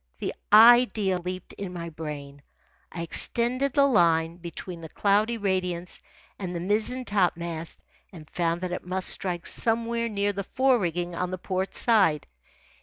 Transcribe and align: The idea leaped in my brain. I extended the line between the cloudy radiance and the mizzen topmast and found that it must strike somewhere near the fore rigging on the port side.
The 0.17 0.33
idea 0.51 1.19
leaped 1.19 1.53
in 1.53 1.71
my 1.73 1.89
brain. 1.89 2.41
I 2.91 3.03
extended 3.03 3.73
the 3.73 3.85
line 3.85 4.37
between 4.37 4.81
the 4.81 4.89
cloudy 4.89 5.37
radiance 5.37 6.01
and 6.39 6.55
the 6.55 6.59
mizzen 6.59 7.05
topmast 7.05 7.81
and 8.11 8.27
found 8.27 8.61
that 8.61 8.71
it 8.71 8.83
must 8.83 9.09
strike 9.09 9.45
somewhere 9.45 10.09
near 10.09 10.33
the 10.33 10.43
fore 10.43 10.79
rigging 10.79 11.15
on 11.15 11.29
the 11.29 11.37
port 11.37 11.75
side. 11.75 12.25